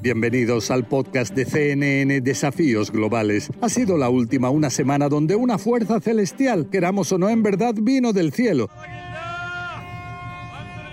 [0.00, 3.50] Bienvenidos al podcast de CNN Desafíos Globales.
[3.60, 7.74] Ha sido la última una semana donde una fuerza celestial, queramos o no en verdad,
[7.76, 8.68] vino del cielo.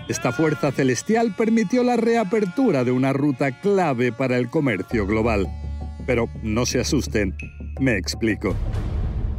[0.09, 5.47] Esta fuerza celestial permitió la reapertura de una ruta clave para el comercio global.
[6.07, 7.35] Pero no se asusten,
[7.79, 8.55] me explico.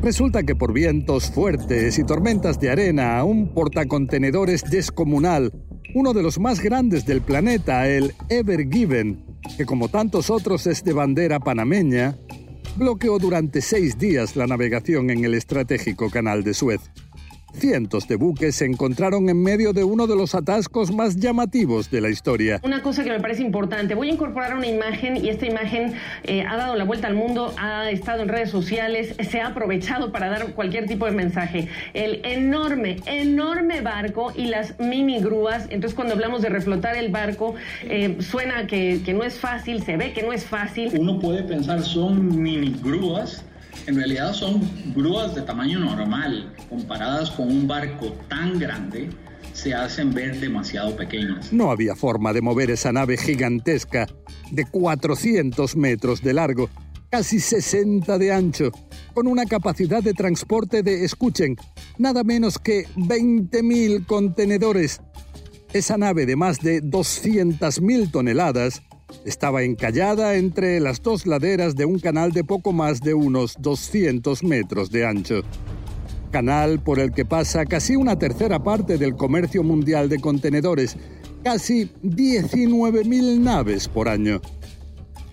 [0.01, 5.53] Resulta que por vientos fuertes y tormentas de arena, un portacontenedores descomunal,
[5.95, 9.26] uno de los más grandes del planeta, el Ever Given,
[9.57, 12.17] que como tantos otros es de bandera panameña,
[12.77, 16.81] bloqueó durante seis días la navegación en el estratégico canal de Suez.
[17.59, 22.03] Cientos de buques se encontraron en medio de uno de los atascos más llamativos de
[22.03, 22.61] la historia.
[22.63, 26.43] Una cosa que me parece importante, voy a incorporar una imagen y esta imagen eh,
[26.43, 30.29] ha dado la vuelta al mundo, ha estado en redes sociales, se ha aprovechado para
[30.29, 31.69] dar cualquier tipo de mensaje.
[31.95, 35.65] El enorme, enorme barco y las mini grúas.
[35.71, 39.97] Entonces cuando hablamos de reflotar el barco, eh, suena que, que no es fácil, se
[39.97, 40.93] ve que no es fácil.
[40.99, 43.46] Uno puede pensar son mini grúas
[43.87, 44.61] en realidad son
[44.95, 49.11] grúas de tamaño normal, comparadas con un barco tan grande,
[49.53, 51.53] se hacen ver demasiado pequeñas.
[51.53, 54.07] No había forma de mover esa nave gigantesca
[54.51, 56.69] de 400 metros de largo,
[57.11, 58.71] casi 60 de ancho,
[59.15, 61.57] con una capacidad de transporte de, escuchen,
[61.99, 65.01] nada menos que 20.000 contenedores.
[65.73, 68.83] Esa nave de más de 200.000 toneladas
[69.27, 74.45] estaba encallada entre las dos laderas de un canal de poco más de unos 200
[74.45, 75.43] metros de ancho.
[76.31, 80.97] Canal por el que pasa casi una tercera parte del comercio mundial de contenedores,
[81.43, 84.41] casi 19.000 naves por año.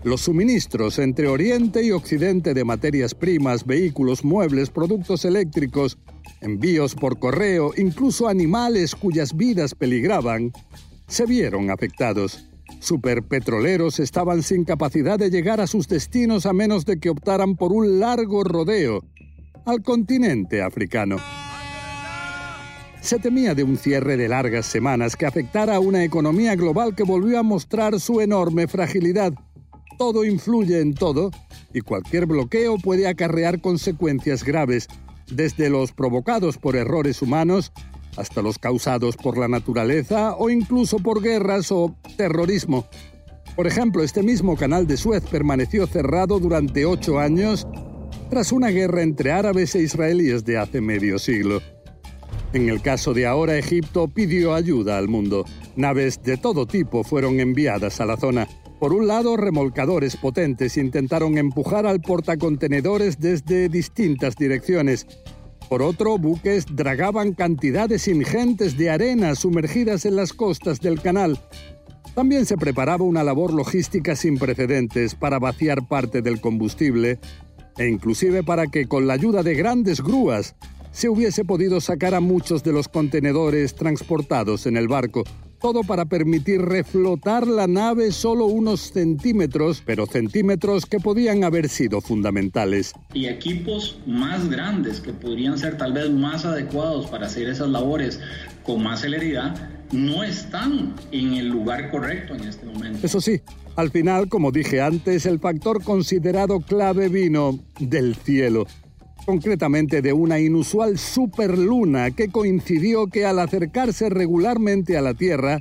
[0.04, 6.00] Los suministros entre Oriente y Occidente de materias primas, vehículos, muebles, productos eléctricos,
[6.42, 10.52] envíos por correo, incluso animales cuyas vidas peligraban,
[11.08, 12.50] se vieron afectados
[12.84, 17.72] superpetroleros estaban sin capacidad de llegar a sus destinos a menos de que optaran por
[17.72, 19.04] un largo rodeo
[19.66, 21.18] al continente africano.
[23.02, 27.04] Se temía de un cierre de largas semanas que afectara a una economía global que
[27.04, 29.34] volvió a mostrar su enorme fragilidad.
[29.98, 31.32] Todo influye en todo
[31.74, 34.88] y cualquier bloqueo puede acarrear consecuencias graves,
[35.32, 37.72] desde los provocados por errores humanos
[38.18, 42.88] hasta los causados por la naturaleza o incluso por guerras o terrorismo.
[43.56, 47.68] Por ejemplo, este mismo canal de Suez permaneció cerrado durante ocho años
[48.30, 51.62] tras una guerra entre árabes e israelíes de hace medio siglo.
[52.54, 55.46] En el caso de ahora, Egipto pidió ayuda al mundo.
[55.76, 58.48] Naves de todo tipo fueron enviadas a la zona.
[58.80, 65.08] Por un lado, remolcadores potentes intentaron empujar al portacontenedores desde distintas direcciones,
[65.74, 71.40] por otro, buques dragaban cantidades ingentes de arena sumergidas en las costas del canal.
[72.14, 77.18] También se preparaba una labor logística sin precedentes para vaciar parte del combustible
[77.80, 80.56] e inclusive para que con la ayuda de grandes grúas
[80.92, 85.24] se hubiese podido sacar a muchos de los contenedores transportados en el barco
[85.64, 92.02] todo para permitir reflotar la nave solo unos centímetros, pero centímetros que podían haber sido
[92.02, 92.94] fundamentales.
[93.14, 98.20] Y equipos más grandes que podrían ser tal vez más adecuados para hacer esas labores
[98.66, 99.56] con más celeridad,
[99.94, 103.00] no están en el lugar correcto en este momento.
[103.02, 103.40] Eso sí,
[103.78, 108.68] al final, como dije antes, el factor considerado clave vino del cielo
[109.26, 115.60] concretamente de una inusual superluna que coincidió que al acercarse regularmente a la Tierra,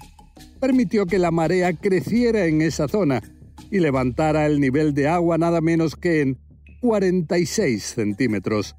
[0.60, 3.22] permitió que la marea creciera en esa zona
[3.70, 6.38] y levantara el nivel de agua nada menos que en
[6.80, 8.76] 46 centímetros.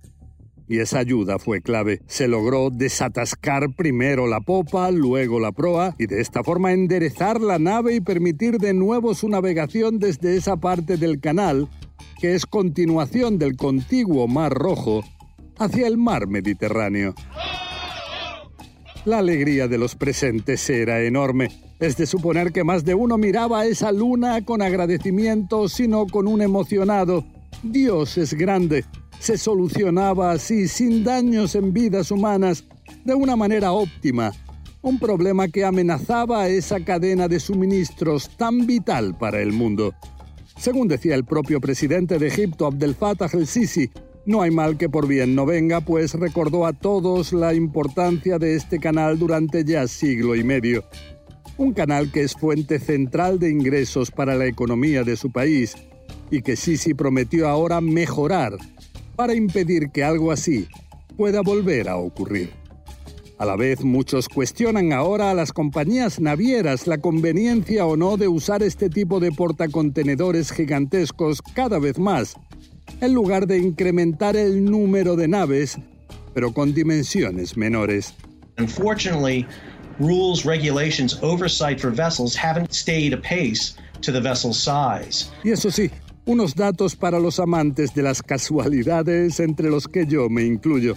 [0.68, 2.02] Y esa ayuda fue clave.
[2.08, 7.60] Se logró desatascar primero la popa, luego la proa, y de esta forma enderezar la
[7.60, 11.68] nave y permitir de nuevo su navegación desde esa parte del canal
[12.24, 15.04] que es continuación del contiguo Mar Rojo,
[15.58, 17.16] hacia el mar Mediterráneo.
[19.04, 21.50] La alegría de los presentes era enorme.
[21.82, 26.42] Es de suponer que más de uno miraba esa luna con agradecimiento, sino con un
[26.42, 27.26] emocionado.
[27.62, 28.86] Dios es grande.
[29.20, 32.64] Se solucionaba así, sin daños en vidas humanas,
[33.04, 34.32] de una manera óptima.
[34.82, 39.94] un problema que amenazaba esa cadena de suministros tan vital para el mundo.
[40.64, 43.92] Según decía el propio presidente de Egipto, Abdel Fattah el-Sisi,
[44.26, 48.56] no hay mal que por bien no venga, pues recordó a todos la importancia de
[48.56, 50.86] este canal durante ya siglo y medio.
[51.58, 55.76] Un canal que es fuente central de ingresos para la economía de su país
[56.32, 58.54] y que Sisi prometió ahora mejorar
[59.18, 60.70] para impedir que algo así
[61.18, 62.63] pueda volver a ocurrir.
[63.40, 68.28] A la vez, muchos cuestionan ahora a las compañías navieras la conveniencia o no de
[68.28, 72.36] usar este tipo de portacontenedores gigantescos cada vez más,
[73.02, 75.78] en lugar de incrementar el número de naves,
[76.34, 78.14] pero con dimensiones menores.
[78.60, 79.48] Unfortunately,
[80.00, 85.28] rules, regulations, oversight for vessels haven't stayed apace to the vessel's size.
[85.44, 85.90] Y eso sí,
[86.26, 90.96] unos datos para los amantes de las casualidades entre los que yo me incluyo.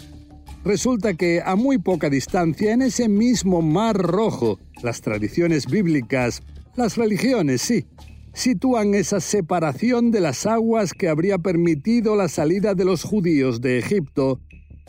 [0.67, 6.43] Resulta que a muy poca distancia, en ese mismo mar rojo, las tradiciones bíblicas,
[6.75, 7.87] las religiones, sí,
[8.35, 13.79] sitúan esa separación de las aguas que habría permitido la salida de los judíos de
[13.79, 14.41] Egipto,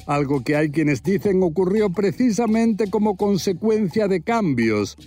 [0.07, 4.97] algo que hay quienes dicen ocurrió precisamente como consecuencia de cambios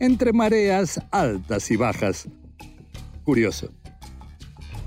[0.00, 2.28] entre mareas altas y bajas.
[3.22, 3.70] Curioso.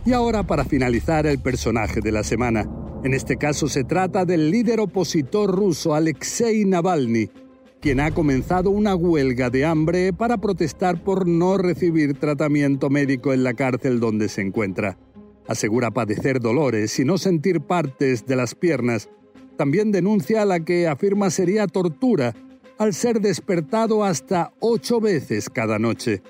[0.05, 2.67] Y ahora para finalizar el personaje de la semana.
[3.03, 7.31] En este caso se trata del líder opositor ruso Alexei Navalny,
[7.79, 13.43] quien ha comenzado una huelga de hambre para protestar por no recibir tratamiento médico en
[13.43, 14.99] la cárcel donde se encuentra.
[15.47, 19.09] Asegura padecer dolores y no sentir partes de las piernas.
[19.57, 22.35] También denuncia la que afirma sería tortura
[22.77, 26.21] al ser despertado hasta ocho veces cada noche.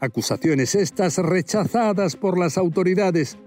[0.00, 3.38] Acusaciones estas rechazadas por las autoridades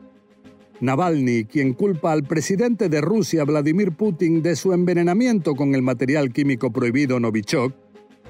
[0.82, 6.34] Navalny, quien culpa al presidente de Rusia, Vladimir Putin, de su envenenamiento con el material
[6.34, 7.72] químico prohibido Novichok,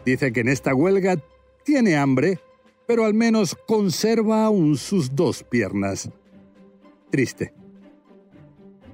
[0.06, 1.16] dice que en esta huelga
[1.64, 2.40] tiene hambre,
[2.86, 6.10] pero al menos conserva aún sus dos piernas.
[7.10, 7.54] Triste.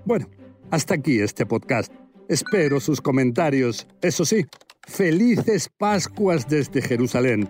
[0.05, 0.29] Bueno,
[0.69, 1.91] hasta aquí este podcast.
[2.29, 3.87] Espero sus comentarios.
[4.01, 4.45] Eso sí,
[4.87, 7.49] felices Pascuas desde Jerusalén.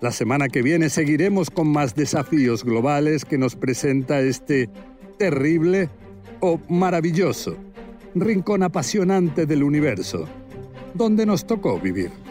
[0.00, 4.68] La semana que viene seguiremos con más desafíos globales que nos presenta este
[5.18, 5.88] terrible
[6.40, 7.56] o maravilloso,
[8.14, 10.28] rincón apasionante del universo,
[10.94, 12.23] donde nos tocó vivir.